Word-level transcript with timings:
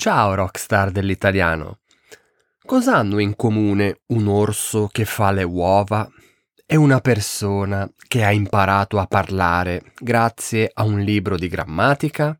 Ciao 0.00 0.32
rockstar 0.32 0.92
dell'italiano. 0.92 1.80
Cosa 2.64 2.96
hanno 2.96 3.18
in 3.18 3.36
comune 3.36 4.00
un 4.06 4.28
orso 4.28 4.88
che 4.90 5.04
fa 5.04 5.30
le 5.30 5.42
uova 5.42 6.10
e 6.64 6.74
una 6.74 7.00
persona 7.00 7.86
che 8.08 8.24
ha 8.24 8.32
imparato 8.32 8.98
a 8.98 9.04
parlare 9.04 9.92
grazie 9.98 10.70
a 10.72 10.84
un 10.84 11.00
libro 11.00 11.36
di 11.36 11.48
grammatica? 11.48 12.34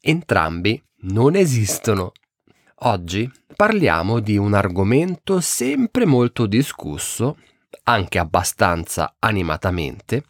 Entrambi 0.00 0.82
non 1.02 1.36
esistono. 1.36 2.10
Oggi 2.78 3.30
parliamo 3.54 4.18
di 4.18 4.36
un 4.36 4.54
argomento 4.54 5.40
sempre 5.40 6.06
molto 6.06 6.46
discusso, 6.46 7.36
anche 7.84 8.18
abbastanza 8.18 9.14
animatamente, 9.20 10.24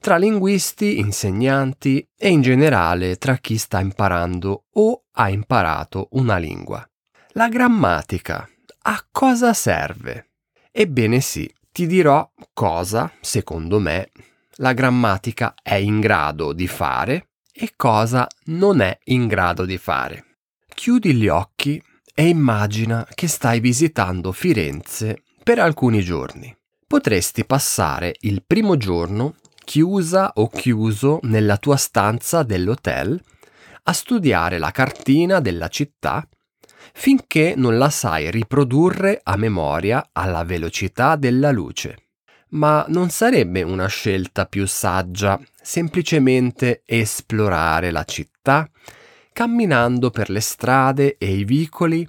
tra 0.00 0.16
linguisti, 0.16 0.98
insegnanti 0.98 2.08
e 2.16 2.30
in 2.30 2.40
generale 2.40 3.16
tra 3.16 3.36
chi 3.36 3.58
sta 3.58 3.80
imparando 3.80 4.64
o 4.72 5.04
ha 5.12 5.28
imparato 5.28 6.08
una 6.12 6.38
lingua. 6.38 6.84
La 7.32 7.48
grammatica. 7.48 8.48
A 8.82 9.06
cosa 9.10 9.52
serve? 9.52 10.30
Ebbene 10.72 11.20
sì, 11.20 11.52
ti 11.70 11.86
dirò 11.86 12.28
cosa, 12.54 13.12
secondo 13.20 13.78
me, 13.78 14.10
la 14.56 14.72
grammatica 14.72 15.54
è 15.62 15.74
in 15.74 16.00
grado 16.00 16.52
di 16.52 16.66
fare 16.66 17.28
e 17.52 17.72
cosa 17.76 18.26
non 18.46 18.80
è 18.80 18.98
in 19.04 19.26
grado 19.26 19.64
di 19.64 19.76
fare. 19.76 20.38
Chiudi 20.74 21.14
gli 21.14 21.28
occhi 21.28 21.82
e 22.14 22.28
immagina 22.28 23.06
che 23.14 23.28
stai 23.28 23.60
visitando 23.60 24.32
Firenze 24.32 25.22
per 25.42 25.58
alcuni 25.58 26.00
giorni. 26.00 26.54
Potresti 26.86 27.44
passare 27.44 28.16
il 28.20 28.42
primo 28.46 28.76
giorno 28.76 29.36
chiusa 29.70 30.32
o 30.34 30.48
chiuso 30.48 31.20
nella 31.22 31.56
tua 31.56 31.76
stanza 31.76 32.42
dell'hotel 32.42 33.22
a 33.84 33.92
studiare 33.92 34.58
la 34.58 34.72
cartina 34.72 35.38
della 35.38 35.68
città 35.68 36.28
finché 36.92 37.54
non 37.56 37.78
la 37.78 37.88
sai 37.88 38.32
riprodurre 38.32 39.20
a 39.22 39.36
memoria 39.36 40.08
alla 40.10 40.42
velocità 40.42 41.14
della 41.14 41.52
luce. 41.52 42.08
Ma 42.48 42.84
non 42.88 43.10
sarebbe 43.10 43.62
una 43.62 43.86
scelta 43.86 44.46
più 44.46 44.66
saggia 44.66 45.40
semplicemente 45.62 46.82
esplorare 46.84 47.92
la 47.92 48.02
città, 48.02 48.68
camminando 49.32 50.10
per 50.10 50.30
le 50.30 50.40
strade 50.40 51.16
e 51.16 51.32
i 51.32 51.44
vicoli 51.44 52.04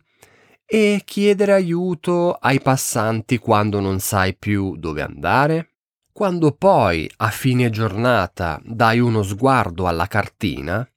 e 0.65 1.03
chiedere 1.05 1.53
aiuto 1.53 2.33
ai 2.33 2.59
passanti 2.59 3.37
quando 3.37 3.79
non 3.79 3.99
sai 3.99 4.35
più 4.35 4.75
dove 4.77 5.03
andare? 5.03 5.70
Quando 6.13 6.51
poi 6.51 7.09
a 7.17 7.29
fine 7.29 7.69
giornata 7.69 8.59
dai 8.63 8.99
uno 8.99 9.23
sguardo 9.23 9.87
alla 9.87 10.07
cartina, 10.07 10.87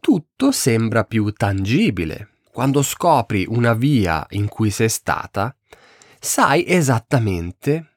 tutto 0.00 0.52
sembra 0.52 1.04
più 1.04 1.32
tangibile. 1.32 2.30
Quando 2.52 2.82
scopri 2.82 3.44
una 3.48 3.74
via 3.74 4.24
in 4.30 4.48
cui 4.48 4.70
sei 4.70 4.88
stata, 4.88 5.54
sai 6.20 6.64
esattamente 6.66 7.96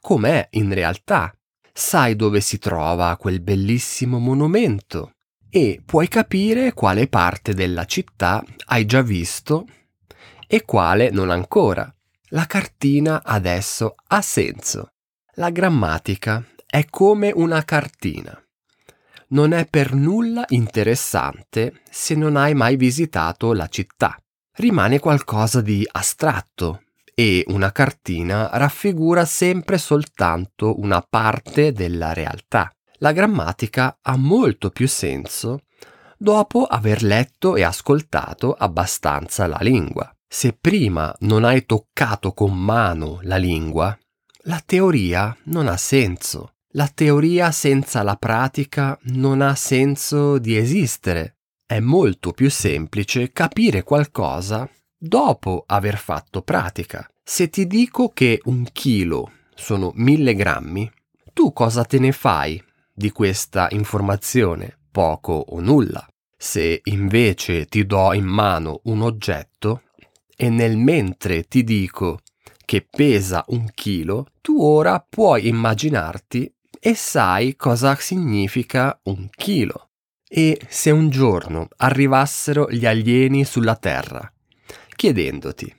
com'è 0.00 0.48
in 0.52 0.72
realtà. 0.72 1.32
Sai 1.72 2.16
dove 2.16 2.40
si 2.40 2.58
trova 2.58 3.16
quel 3.16 3.40
bellissimo 3.40 4.18
monumento 4.18 5.12
e 5.50 5.82
puoi 5.84 6.08
capire 6.08 6.72
quale 6.72 7.08
parte 7.08 7.52
della 7.54 7.84
città 7.84 8.42
hai 8.66 8.86
già 8.86 9.02
visto 9.02 9.66
e 10.46 10.64
quale 10.64 11.10
non 11.10 11.30
ancora. 11.30 11.92
La 12.30 12.46
cartina 12.46 13.22
adesso 13.22 13.94
ha 14.08 14.22
senso. 14.22 14.92
La 15.40 15.48
grammatica 15.48 16.44
è 16.66 16.84
come 16.90 17.32
una 17.34 17.64
cartina. 17.64 18.38
Non 19.28 19.54
è 19.54 19.64
per 19.64 19.94
nulla 19.94 20.44
interessante 20.48 21.80
se 21.88 22.14
non 22.14 22.36
hai 22.36 22.52
mai 22.52 22.76
visitato 22.76 23.54
la 23.54 23.66
città. 23.68 24.18
Rimane 24.56 24.98
qualcosa 24.98 25.62
di 25.62 25.88
astratto 25.90 26.82
e 27.14 27.42
una 27.46 27.72
cartina 27.72 28.50
raffigura 28.52 29.24
sempre 29.24 29.78
soltanto 29.78 30.78
una 30.78 31.02
parte 31.08 31.72
della 31.72 32.12
realtà. 32.12 32.70
La 32.98 33.12
grammatica 33.12 33.96
ha 34.02 34.18
molto 34.18 34.68
più 34.68 34.86
senso 34.86 35.60
dopo 36.18 36.64
aver 36.64 37.02
letto 37.02 37.56
e 37.56 37.62
ascoltato 37.62 38.52
abbastanza 38.52 39.46
la 39.46 39.58
lingua. 39.62 40.14
Se 40.28 40.52
prima 40.52 41.16
non 41.20 41.44
hai 41.44 41.64
toccato 41.64 42.34
con 42.34 42.54
mano 42.62 43.20
la 43.22 43.38
lingua, 43.38 43.98
la 44.44 44.62
teoria 44.64 45.36
non 45.44 45.68
ha 45.68 45.76
senso. 45.76 46.54
La 46.74 46.88
teoria 46.88 47.50
senza 47.50 48.02
la 48.02 48.16
pratica 48.16 48.98
non 49.02 49.42
ha 49.42 49.54
senso 49.54 50.38
di 50.38 50.56
esistere. 50.56 51.36
È 51.66 51.78
molto 51.80 52.32
più 52.32 52.48
semplice 52.48 53.32
capire 53.32 53.82
qualcosa 53.82 54.68
dopo 54.96 55.64
aver 55.66 55.98
fatto 55.98 56.42
pratica. 56.42 57.06
Se 57.22 57.50
ti 57.50 57.66
dico 57.66 58.08
che 58.08 58.40
un 58.44 58.66
chilo 58.72 59.32
sono 59.54 59.92
mille 59.96 60.34
grammi, 60.34 60.90
tu 61.32 61.52
cosa 61.52 61.84
te 61.84 61.98
ne 61.98 62.12
fai 62.12 62.62
di 62.92 63.10
questa 63.10 63.68
informazione? 63.72 64.78
Poco 64.90 65.32
o 65.32 65.60
nulla. 65.60 66.06
Se 66.36 66.80
invece 66.84 67.66
ti 67.66 67.84
do 67.84 68.12
in 68.14 68.24
mano 68.24 68.80
un 68.84 69.02
oggetto 69.02 69.82
e 70.34 70.48
nel 70.48 70.76
mentre 70.78 71.44
ti 71.44 71.62
dico 71.62 72.20
che 72.70 72.86
pesa 72.88 73.44
un 73.48 73.68
chilo, 73.74 74.28
tu 74.40 74.62
ora 74.62 75.04
puoi 75.04 75.48
immaginarti 75.48 76.54
e 76.78 76.94
sai 76.94 77.56
cosa 77.56 77.96
significa 77.96 78.96
un 79.06 79.28
chilo. 79.28 79.88
E 80.28 80.56
se 80.68 80.92
un 80.92 81.10
giorno 81.10 81.66
arrivassero 81.78 82.70
gli 82.70 82.86
alieni 82.86 83.44
sulla 83.44 83.74
Terra, 83.74 84.32
chiedendoti, 84.94 85.74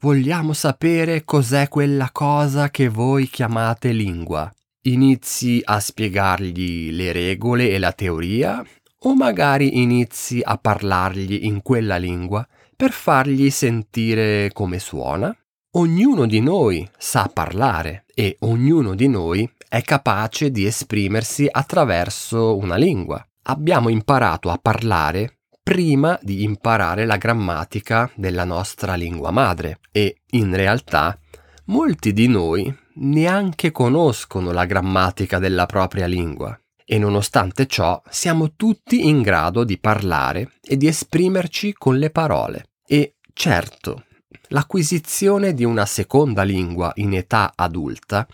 vogliamo 0.00 0.52
sapere 0.52 1.24
cos'è 1.24 1.68
quella 1.68 2.10
cosa 2.12 2.68
che 2.68 2.88
voi 2.88 3.26
chiamate 3.28 3.92
lingua, 3.92 4.52
inizi 4.82 5.62
a 5.64 5.80
spiegargli 5.80 6.92
le 6.92 7.12
regole 7.12 7.70
e 7.70 7.78
la 7.78 7.92
teoria 7.92 8.62
o 9.04 9.14
magari 9.14 9.80
inizi 9.80 10.42
a 10.44 10.58
parlargli 10.58 11.46
in 11.46 11.62
quella 11.62 11.96
lingua 11.96 12.46
per 12.76 12.90
fargli 12.90 13.48
sentire 13.48 14.50
come 14.52 14.78
suona? 14.78 15.34
Ognuno 15.74 16.26
di 16.26 16.40
noi 16.40 16.86
sa 16.98 17.30
parlare 17.32 18.04
e 18.14 18.36
ognuno 18.40 18.94
di 18.94 19.08
noi 19.08 19.50
è 19.66 19.80
capace 19.80 20.50
di 20.50 20.66
esprimersi 20.66 21.48
attraverso 21.50 22.58
una 22.58 22.76
lingua. 22.76 23.26
Abbiamo 23.44 23.88
imparato 23.88 24.50
a 24.50 24.58
parlare 24.60 25.38
prima 25.62 26.18
di 26.20 26.42
imparare 26.42 27.06
la 27.06 27.16
grammatica 27.16 28.10
della 28.14 28.44
nostra 28.44 28.96
lingua 28.96 29.30
madre 29.30 29.78
e 29.90 30.20
in 30.32 30.54
realtà 30.54 31.18
molti 31.66 32.12
di 32.12 32.28
noi 32.28 32.70
neanche 32.96 33.70
conoscono 33.70 34.52
la 34.52 34.66
grammatica 34.66 35.38
della 35.38 35.64
propria 35.64 36.04
lingua 36.04 36.54
e 36.84 36.98
nonostante 36.98 37.66
ciò 37.66 37.98
siamo 38.10 38.56
tutti 38.56 39.08
in 39.08 39.22
grado 39.22 39.64
di 39.64 39.78
parlare 39.78 40.50
e 40.62 40.76
di 40.76 40.86
esprimerci 40.86 41.72
con 41.72 41.96
le 41.96 42.10
parole. 42.10 42.72
E 42.86 43.14
certo, 43.32 44.04
l'acquisizione 44.52 45.54
di 45.54 45.64
una 45.64 45.86
seconda 45.86 46.42
lingua 46.42 46.92
in 46.96 47.14
età 47.14 47.52
adulta 47.54 48.26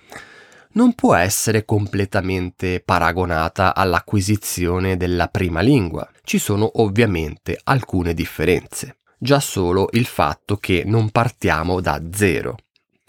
non 0.72 0.94
può 0.94 1.14
essere 1.14 1.64
completamente 1.64 2.80
paragonata 2.84 3.74
all'acquisizione 3.74 4.96
della 4.96 5.28
prima 5.28 5.60
lingua. 5.60 6.08
Ci 6.22 6.38
sono 6.38 6.70
ovviamente 6.82 7.58
alcune 7.64 8.14
differenze. 8.14 8.98
Già 9.18 9.40
solo 9.40 9.88
il 9.92 10.06
fatto 10.06 10.56
che 10.58 10.84
non 10.84 11.10
partiamo 11.10 11.80
da 11.80 12.00
zero, 12.12 12.56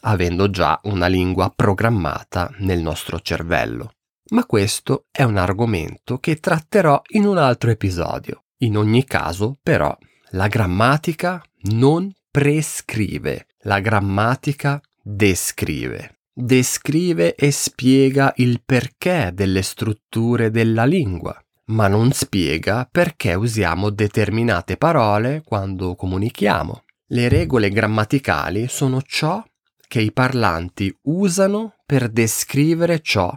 avendo 0.01 0.49
già 0.49 0.79
una 0.83 1.07
lingua 1.07 1.51
programmata 1.55 2.51
nel 2.59 2.79
nostro 2.79 3.19
cervello. 3.19 3.91
Ma 4.29 4.45
questo 4.45 5.05
è 5.11 5.23
un 5.23 5.37
argomento 5.37 6.17
che 6.19 6.39
tratterò 6.39 7.01
in 7.09 7.25
un 7.25 7.37
altro 7.37 7.69
episodio. 7.69 8.45
In 8.59 8.77
ogni 8.77 9.03
caso, 9.05 9.57
però, 9.61 9.95
la 10.31 10.47
grammatica 10.47 11.43
non 11.71 12.11
prescrive, 12.31 13.47
la 13.63 13.79
grammatica 13.79 14.81
descrive. 15.01 16.19
Descrive 16.31 17.35
e 17.35 17.51
spiega 17.51 18.33
il 18.37 18.61
perché 18.63 19.31
delle 19.33 19.61
strutture 19.61 20.51
della 20.51 20.85
lingua, 20.85 21.37
ma 21.65 21.87
non 21.87 22.11
spiega 22.11 22.87
perché 22.89 23.33
usiamo 23.33 23.89
determinate 23.89 24.77
parole 24.77 25.41
quando 25.43 25.95
comunichiamo. 25.95 26.83
Le 27.07 27.27
regole 27.27 27.69
grammaticali 27.69 28.67
sono 28.67 29.01
ciò 29.01 29.43
che 29.87 29.99
i 29.99 30.13
parlanti 30.13 30.95
usano 31.03 31.73
per 31.85 32.09
descrivere 32.09 33.01
ciò 33.01 33.35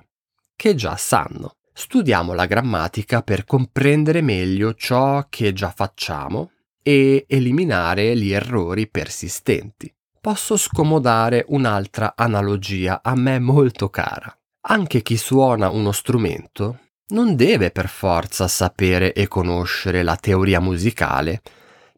che 0.55 0.75
già 0.75 0.97
sanno. 0.97 1.57
Studiamo 1.73 2.35
la 2.35 2.45
grammatica 2.45 3.23
per 3.23 3.45
comprendere 3.47 4.21
meglio 4.21 4.75
ciò 4.75 5.27
che 5.31 5.55
già 5.55 5.73
facciamo 5.75 6.51
e 6.83 7.25
eliminare 7.29 8.17
gli 8.17 8.33
errori 8.33 8.89
persistenti. 8.89 9.93
Posso 10.21 10.57
scomodare 10.57 11.45
un'altra 11.49 12.15
analogia 12.17 13.01
a 13.03 13.15
me 13.15 13.39
molto 13.39 13.89
cara. 13.89 14.37
Anche 14.69 15.03
chi 15.03 15.17
suona 15.17 15.71
uno 15.71 15.93
strumento 15.93 16.79
non 17.09 17.35
deve 17.35 17.71
per 17.71 17.89
forza 17.89 18.47
sapere 18.49 19.13
e 19.13 19.27
conoscere 19.29 20.03
la 20.03 20.17
teoria 20.17 20.61
musicale 20.61 21.43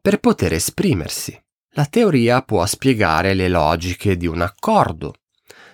per 0.01 0.19
poter 0.19 0.55
esprimersi. 0.55 1.39
La 1.77 1.87
teoria 1.87 2.43
può 2.43 2.65
spiegare 2.67 3.35
le 3.35 3.49
logiche 3.49 4.17
di 4.17 4.27
un 4.27 4.41
accordo, 4.41 5.15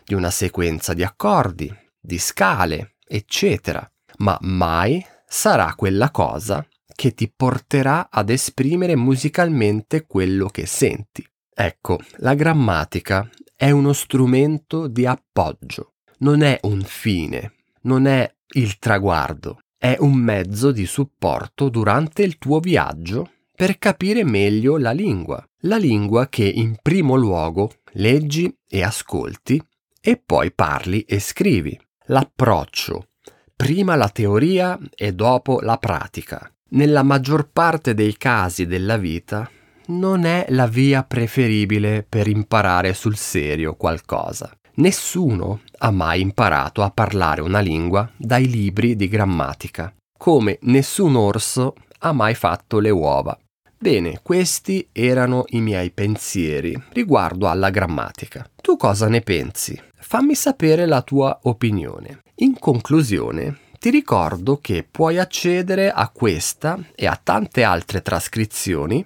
di 0.04 0.14
una 0.14 0.30
sequenza 0.30 0.94
di 0.94 1.04
accordi, 1.04 1.72
di 2.00 2.18
scale, 2.18 2.96
eccetera, 3.06 3.88
ma 4.18 4.36
mai 4.40 5.04
sarà 5.26 5.74
quella 5.76 6.10
cosa 6.10 6.66
che 7.00 7.14
ti 7.14 7.32
porterà 7.34 8.10
ad 8.10 8.28
esprimere 8.28 8.94
musicalmente 8.94 10.04
quello 10.04 10.48
che 10.48 10.66
senti. 10.66 11.26
Ecco, 11.50 11.98
la 12.16 12.34
grammatica 12.34 13.26
è 13.56 13.70
uno 13.70 13.94
strumento 13.94 14.86
di 14.86 15.06
appoggio, 15.06 15.94
non 16.18 16.42
è 16.42 16.58
un 16.64 16.82
fine, 16.82 17.54
non 17.84 18.06
è 18.06 18.30
il 18.52 18.78
traguardo, 18.78 19.60
è 19.78 19.96
un 19.98 20.12
mezzo 20.12 20.72
di 20.72 20.84
supporto 20.84 21.70
durante 21.70 22.22
il 22.22 22.36
tuo 22.36 22.60
viaggio 22.60 23.30
per 23.56 23.78
capire 23.78 24.22
meglio 24.22 24.76
la 24.76 24.92
lingua, 24.92 25.42
la 25.60 25.78
lingua 25.78 26.28
che 26.28 26.44
in 26.44 26.76
primo 26.82 27.16
luogo 27.16 27.76
leggi 27.92 28.54
e 28.68 28.82
ascolti 28.82 29.58
e 30.02 30.22
poi 30.22 30.52
parli 30.52 31.00
e 31.04 31.18
scrivi. 31.18 31.80
L'approccio, 32.08 33.08
prima 33.56 33.96
la 33.96 34.10
teoria 34.10 34.78
e 34.94 35.14
dopo 35.14 35.60
la 35.60 35.78
pratica. 35.78 36.54
Nella 36.72 37.02
maggior 37.02 37.48
parte 37.52 37.94
dei 37.94 38.16
casi 38.16 38.64
della 38.64 38.96
vita 38.96 39.50
non 39.86 40.24
è 40.24 40.46
la 40.50 40.68
via 40.68 41.02
preferibile 41.02 42.06
per 42.08 42.28
imparare 42.28 42.94
sul 42.94 43.16
serio 43.16 43.74
qualcosa. 43.74 44.52
Nessuno 44.74 45.62
ha 45.78 45.90
mai 45.90 46.20
imparato 46.20 46.82
a 46.82 46.90
parlare 46.90 47.40
una 47.40 47.58
lingua 47.58 48.08
dai 48.16 48.48
libri 48.48 48.94
di 48.94 49.08
grammatica, 49.08 49.92
come 50.16 50.58
nessun 50.62 51.16
orso 51.16 51.74
ha 51.98 52.12
mai 52.12 52.34
fatto 52.34 52.78
le 52.78 52.90
uova. 52.90 53.36
Bene, 53.76 54.20
questi 54.22 54.88
erano 54.92 55.46
i 55.48 55.60
miei 55.60 55.90
pensieri 55.90 56.80
riguardo 56.92 57.48
alla 57.48 57.70
grammatica. 57.70 58.48
Tu 58.62 58.76
cosa 58.76 59.08
ne 59.08 59.22
pensi? 59.22 59.80
Fammi 59.96 60.36
sapere 60.36 60.86
la 60.86 61.02
tua 61.02 61.36
opinione. 61.42 62.20
In 62.36 62.58
conclusione, 62.58 63.58
ti 63.80 63.88
ricordo 63.88 64.58
che 64.60 64.86
puoi 64.88 65.16
accedere 65.16 65.90
a 65.90 66.10
questa 66.10 66.78
e 66.94 67.06
a 67.06 67.18
tante 67.20 67.62
altre 67.62 68.02
trascrizioni 68.02 69.02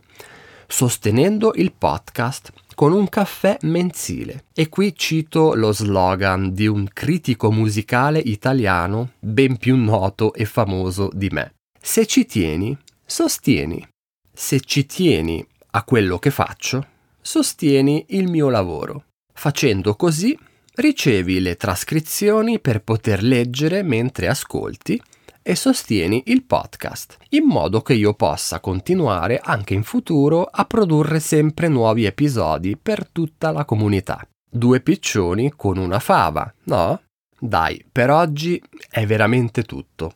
sostenendo 0.66 1.52
il 1.54 1.72
podcast 1.72 2.52
con 2.74 2.92
un 2.92 3.08
caffè 3.08 3.56
mensile. 3.60 4.46
E 4.52 4.68
qui 4.68 4.92
cito 4.96 5.54
lo 5.54 5.70
slogan 5.70 6.52
di 6.52 6.66
un 6.66 6.88
critico 6.92 7.52
musicale 7.52 8.18
italiano 8.18 9.12
ben 9.20 9.58
più 9.58 9.76
noto 9.76 10.34
e 10.34 10.44
famoso 10.44 11.08
di 11.12 11.28
me. 11.28 11.54
Se 11.80 12.04
ci 12.06 12.26
tieni, 12.26 12.76
sostieni. 13.06 13.86
Se 14.32 14.58
ci 14.58 14.86
tieni 14.86 15.46
a 15.70 15.84
quello 15.84 16.18
che 16.18 16.32
faccio, 16.32 16.84
sostieni 17.20 18.06
il 18.08 18.28
mio 18.28 18.48
lavoro. 18.48 19.04
Facendo 19.32 19.94
così 19.94 20.36
ricevi 20.76 21.40
le 21.40 21.56
trascrizioni 21.56 22.60
per 22.60 22.82
poter 22.82 23.22
leggere 23.22 23.82
mentre 23.82 24.28
ascolti 24.28 25.00
e 25.46 25.54
sostieni 25.54 26.22
il 26.26 26.44
podcast, 26.44 27.18
in 27.30 27.44
modo 27.44 27.82
che 27.82 27.92
io 27.94 28.14
possa 28.14 28.60
continuare 28.60 29.40
anche 29.42 29.74
in 29.74 29.82
futuro 29.82 30.44
a 30.44 30.64
produrre 30.64 31.20
sempre 31.20 31.68
nuovi 31.68 32.06
episodi 32.06 32.78
per 32.80 33.06
tutta 33.08 33.50
la 33.50 33.64
comunità. 33.64 34.26
Due 34.50 34.80
piccioni 34.80 35.52
con 35.54 35.76
una 35.76 35.98
fava, 35.98 36.52
no? 36.64 37.02
Dai, 37.38 37.84
per 37.90 38.10
oggi 38.10 38.60
è 38.88 39.04
veramente 39.04 39.64
tutto. 39.64 40.14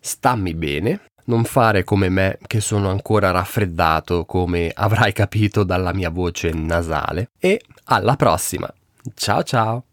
Stammi 0.00 0.54
bene, 0.54 1.02
non 1.24 1.44
fare 1.44 1.84
come 1.84 2.08
me 2.08 2.38
che 2.46 2.60
sono 2.60 2.88
ancora 2.88 3.30
raffreddato 3.30 4.24
come 4.24 4.72
avrai 4.74 5.12
capito 5.12 5.64
dalla 5.64 5.92
mia 5.92 6.10
voce 6.10 6.50
nasale 6.52 7.30
e 7.38 7.60
alla 7.84 8.16
prossima. 8.16 8.72
Ciao 9.14 9.42
ciao! 9.42 9.84